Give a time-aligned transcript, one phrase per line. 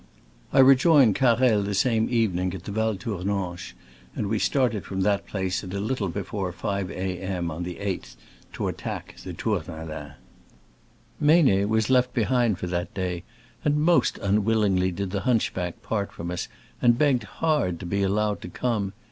[0.51, 3.75] I rejoined Carrel the same evening at Val Tournanche,
[4.15, 7.19] and we started from that place at a little be fore five A.
[7.19, 7.51] M.
[7.51, 8.15] on the 8th
[8.53, 10.13] to attack the Tournalin.
[11.19, 13.21] Meynet was left behind for that day,
[13.63, 16.47] and most unwillingly did the hunchback part from us,
[16.81, 18.93] and begged hard to be allowed to come.